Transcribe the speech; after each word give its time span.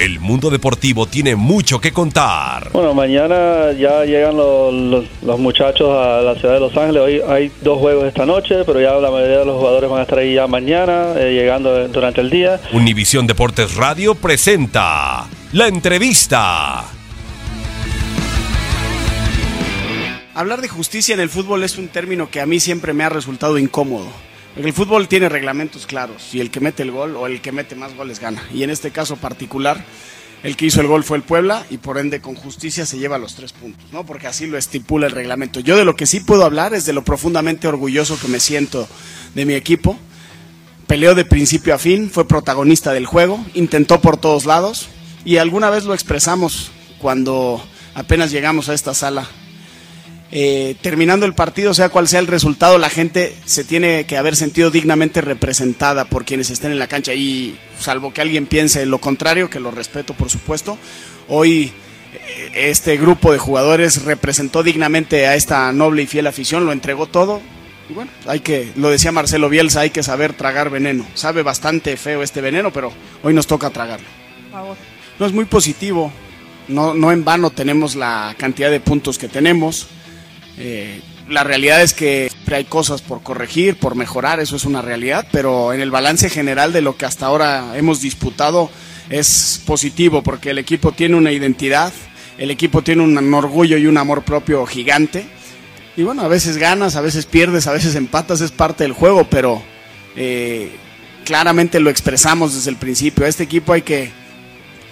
El 0.00 0.20
mundo 0.20 0.48
deportivo 0.48 1.06
tiene 1.06 1.34
mucho 1.34 1.80
que 1.80 1.92
contar. 1.92 2.70
Bueno, 2.72 2.94
mañana 2.94 3.72
ya 3.72 4.04
llegan 4.04 4.36
los, 4.36 4.72
los- 4.72 5.04
los 5.22 5.38
muchachos 5.40 5.88
a 5.90 6.20
la 6.22 6.36
ciudad 6.36 6.54
de 6.54 6.60
Los 6.60 6.76
Ángeles. 6.76 7.02
Hoy 7.02 7.20
hay 7.28 7.50
dos 7.62 7.78
juegos 7.80 8.04
esta 8.04 8.24
noche, 8.24 8.62
pero 8.64 8.80
ya 8.80 8.92
la 8.92 9.10
mayoría 9.10 9.38
de 9.38 9.44
los 9.44 9.56
jugadores 9.58 9.90
van 9.90 9.98
a 9.98 10.02
estar 10.02 10.18
ahí 10.20 10.34
ya 10.34 10.46
mañana, 10.46 11.14
eh, 11.16 11.32
llegando 11.32 11.88
durante 11.88 12.20
el 12.20 12.30
día. 12.30 12.60
Univisión 12.72 13.26
Deportes 13.26 13.74
Radio 13.74 14.14
presenta 14.14 15.26
la 15.52 15.66
entrevista. 15.66 16.84
Hablar 20.34 20.60
de 20.60 20.68
justicia 20.68 21.14
en 21.14 21.20
el 21.20 21.28
fútbol 21.28 21.64
es 21.64 21.76
un 21.76 21.88
término 21.88 22.30
que 22.30 22.40
a 22.40 22.46
mí 22.46 22.60
siempre 22.60 22.92
me 22.92 23.02
ha 23.02 23.08
resultado 23.08 23.58
incómodo. 23.58 24.06
El 24.58 24.72
fútbol 24.72 25.06
tiene 25.06 25.28
reglamentos 25.28 25.86
claros 25.86 26.34
y 26.34 26.40
el 26.40 26.50
que 26.50 26.58
mete 26.58 26.82
el 26.82 26.90
gol 26.90 27.16
o 27.16 27.28
el 27.28 27.40
que 27.40 27.52
mete 27.52 27.76
más 27.76 27.94
goles 27.94 28.18
gana. 28.18 28.42
Y 28.52 28.64
en 28.64 28.70
este 28.70 28.90
caso 28.90 29.14
particular, 29.14 29.84
el 30.42 30.56
que 30.56 30.66
hizo 30.66 30.80
el 30.80 30.88
gol 30.88 31.04
fue 31.04 31.16
el 31.16 31.22
Puebla 31.22 31.64
y 31.70 31.78
por 31.78 31.96
ende 31.96 32.20
con 32.20 32.34
justicia 32.34 32.84
se 32.84 32.98
lleva 32.98 33.18
los 33.18 33.36
tres 33.36 33.52
puntos, 33.52 33.86
¿no? 33.92 34.04
Porque 34.04 34.26
así 34.26 34.48
lo 34.48 34.58
estipula 34.58 35.06
el 35.06 35.12
reglamento. 35.12 35.60
Yo 35.60 35.76
de 35.76 35.84
lo 35.84 35.94
que 35.94 36.06
sí 36.06 36.18
puedo 36.18 36.44
hablar 36.44 36.74
es 36.74 36.86
de 36.86 36.92
lo 36.92 37.04
profundamente 37.04 37.68
orgulloso 37.68 38.18
que 38.18 38.26
me 38.26 38.40
siento 38.40 38.88
de 39.36 39.44
mi 39.44 39.54
equipo. 39.54 39.96
Peleó 40.88 41.14
de 41.14 41.24
principio 41.24 41.72
a 41.72 41.78
fin, 41.78 42.10
fue 42.10 42.26
protagonista 42.26 42.92
del 42.92 43.06
juego, 43.06 43.44
intentó 43.54 44.00
por 44.00 44.16
todos 44.16 44.44
lados 44.44 44.88
y 45.24 45.36
alguna 45.36 45.70
vez 45.70 45.84
lo 45.84 45.94
expresamos 45.94 46.72
cuando 46.98 47.64
apenas 47.94 48.32
llegamos 48.32 48.68
a 48.68 48.74
esta 48.74 48.92
sala 48.92 49.28
eh, 50.30 50.76
terminando 50.82 51.24
el 51.24 51.32
partido, 51.32 51.72
sea 51.72 51.88
cual 51.88 52.06
sea 52.06 52.20
el 52.20 52.26
resultado, 52.26 52.76
la 52.76 52.90
gente 52.90 53.34
se 53.46 53.64
tiene 53.64 54.04
que 54.04 54.18
haber 54.18 54.36
sentido 54.36 54.70
dignamente 54.70 55.22
representada 55.22 56.04
por 56.04 56.26
quienes 56.26 56.50
estén 56.50 56.70
en 56.70 56.78
la 56.78 56.86
cancha 56.86 57.14
y 57.14 57.58
salvo 57.80 58.12
que 58.12 58.20
alguien 58.20 58.46
piense 58.46 58.84
lo 58.84 58.98
contrario, 58.98 59.48
que 59.48 59.58
lo 59.58 59.70
respeto 59.70 60.12
por 60.12 60.28
supuesto, 60.28 60.76
hoy 61.28 61.72
eh, 62.12 62.70
este 62.70 62.98
grupo 62.98 63.32
de 63.32 63.38
jugadores 63.38 64.02
representó 64.02 64.62
dignamente 64.62 65.26
a 65.26 65.34
esta 65.34 65.72
noble 65.72 66.02
y 66.02 66.06
fiel 66.06 66.26
afición, 66.26 66.66
lo 66.66 66.72
entregó 66.72 67.06
todo. 67.06 67.40
Y 67.88 67.94
bueno, 67.94 68.10
hay 68.26 68.40
que, 68.40 68.70
lo 68.76 68.90
decía 68.90 69.12
Marcelo 69.12 69.48
Bielsa, 69.48 69.80
hay 69.80 69.90
que 69.90 70.02
saber 70.02 70.34
tragar 70.34 70.68
veneno. 70.68 71.06
Sabe 71.14 71.42
bastante 71.42 71.96
feo 71.96 72.22
este 72.22 72.42
veneno, 72.42 72.70
pero 72.70 72.92
hoy 73.22 73.32
nos 73.32 73.46
toca 73.46 73.70
tragarlo. 73.70 74.06
No 75.18 75.26
es 75.26 75.32
muy 75.32 75.46
positivo. 75.46 76.12
No, 76.68 76.92
no 76.92 77.12
en 77.12 77.24
vano 77.24 77.48
tenemos 77.48 77.96
la 77.96 78.34
cantidad 78.36 78.70
de 78.70 78.80
puntos 78.80 79.16
que 79.16 79.28
tenemos. 79.28 79.88
Eh, 80.58 81.00
la 81.28 81.44
realidad 81.44 81.82
es 81.82 81.94
que 81.94 82.30
hay 82.50 82.64
cosas 82.64 83.02
por 83.02 83.22
corregir, 83.22 83.76
por 83.76 83.94
mejorar, 83.94 84.40
eso 84.40 84.56
es 84.56 84.64
una 84.64 84.82
realidad, 84.82 85.26
pero 85.30 85.72
en 85.72 85.80
el 85.80 85.90
balance 85.90 86.30
general 86.30 86.72
de 86.72 86.80
lo 86.80 86.96
que 86.96 87.04
hasta 87.04 87.26
ahora 87.26 87.76
hemos 87.76 88.00
disputado 88.00 88.70
es 89.10 89.62
positivo 89.66 90.22
porque 90.22 90.50
el 90.50 90.58
equipo 90.58 90.92
tiene 90.92 91.16
una 91.16 91.32
identidad, 91.32 91.92
el 92.38 92.50
equipo 92.50 92.82
tiene 92.82 93.02
un 93.02 93.34
orgullo 93.34 93.76
y 93.76 93.86
un 93.86 93.98
amor 93.98 94.22
propio 94.22 94.64
gigante. 94.66 95.26
Y 95.96 96.02
bueno, 96.04 96.22
a 96.22 96.28
veces 96.28 96.56
ganas, 96.56 96.96
a 96.96 97.00
veces 97.00 97.26
pierdes, 97.26 97.66
a 97.66 97.72
veces 97.72 97.94
empatas, 97.96 98.40
es 98.40 98.52
parte 98.52 98.84
del 98.84 98.92
juego, 98.92 99.26
pero 99.28 99.60
eh, 100.14 100.70
claramente 101.24 101.80
lo 101.80 101.90
expresamos 101.90 102.54
desde 102.54 102.70
el 102.70 102.76
principio. 102.76 103.26
A 103.26 103.28
este 103.28 103.42
equipo 103.42 103.72
hay 103.72 103.82
que, 103.82 104.12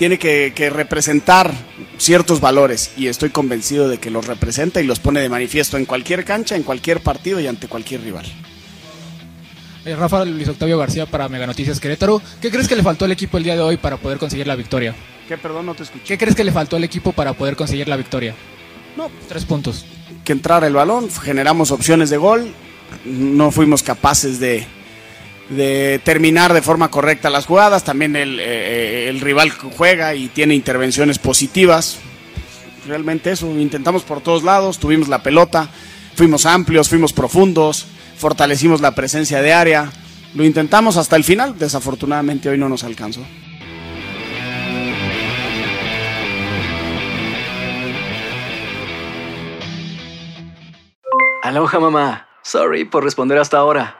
tiene 0.00 0.18
que, 0.18 0.54
que 0.56 0.70
representar 0.70 1.52
ciertos 1.98 2.40
valores 2.40 2.90
y 2.96 3.08
estoy 3.08 3.28
convencido 3.28 3.86
de 3.86 3.98
que 3.98 4.10
los 4.10 4.26
representa 4.26 4.80
y 4.80 4.86
los 4.86 4.98
pone 4.98 5.20
de 5.20 5.28
manifiesto 5.28 5.76
en 5.76 5.84
cualquier 5.84 6.24
cancha, 6.24 6.56
en 6.56 6.62
cualquier 6.62 7.02
partido 7.02 7.38
y 7.38 7.46
ante 7.46 7.68
cualquier 7.68 8.00
rival. 8.00 8.24
Eh, 9.84 9.94
Rafa 9.94 10.24
Luis 10.24 10.48
Octavio 10.48 10.78
García 10.78 11.04
para 11.04 11.28
Mega 11.28 11.46
Noticias 11.46 11.78
Querétaro. 11.80 12.22
¿Qué 12.40 12.50
crees 12.50 12.66
que 12.66 12.76
le 12.76 12.82
faltó 12.82 13.04
al 13.04 13.12
equipo 13.12 13.36
el 13.36 13.44
día 13.44 13.56
de 13.56 13.60
hoy 13.60 13.76
para 13.76 13.98
poder 13.98 14.16
conseguir 14.16 14.46
la 14.46 14.56
victoria? 14.56 14.94
¿Qué, 15.28 15.36
perdón, 15.36 15.66
no 15.66 15.74
te 15.74 15.82
escuché? 15.82 16.04
¿Qué 16.06 16.16
crees 16.16 16.34
que 16.34 16.44
le 16.44 16.52
faltó 16.52 16.76
al 16.76 16.84
equipo 16.84 17.12
para 17.12 17.34
poder 17.34 17.54
conseguir 17.54 17.86
la 17.86 17.98
victoria? 17.98 18.34
No, 18.96 19.10
Tres 19.28 19.44
puntos. 19.44 19.84
que 20.24 20.32
entrara 20.32 20.66
el 20.66 20.72
balón, 20.72 21.10
generamos 21.10 21.72
opciones 21.72 22.08
de 22.08 22.16
gol, 22.16 22.54
no 23.04 23.50
fuimos 23.50 23.82
capaces 23.82 24.40
de, 24.40 24.66
de 25.50 26.00
terminar 26.04 26.54
de 26.54 26.62
forma 26.62 26.90
correcta 26.90 27.28
las 27.28 27.46
jugadas, 27.46 27.84
también 27.84 28.16
el, 28.16 28.38
eh, 28.40 29.08
el 29.08 29.20
rival 29.20 29.50
juega 29.50 30.14
y 30.14 30.28
tiene 30.28 30.54
intervenciones 30.54 31.18
positivas, 31.18 31.98
realmente 32.86 33.32
eso, 33.32 33.46
intentamos 33.58 34.02
por 34.02 34.20
todos 34.20 34.42
lados, 34.42 34.78
tuvimos 34.78 35.08
la 35.08 35.22
pelota, 35.22 35.68
fuimos 36.14 36.46
amplios, 36.46 36.88
fuimos 36.88 37.12
profundos, 37.12 37.86
fortalecimos 38.16 38.80
la 38.80 38.94
presencia 38.94 39.42
de 39.42 39.52
área, 39.52 39.90
lo 40.34 40.44
intentamos 40.44 40.96
hasta 40.96 41.16
el 41.16 41.24
final, 41.24 41.58
desafortunadamente 41.58 42.48
hoy 42.48 42.58
no 42.58 42.68
nos 42.68 42.84
alcanzó. 42.84 43.20
Aloha 51.42 51.80
mamá. 51.80 52.28
Sorry 52.42 52.84
por 52.84 53.02
responder 53.02 53.38
hasta 53.38 53.58
ahora. 53.58 53.99